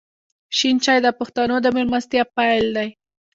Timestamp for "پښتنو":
1.19-1.55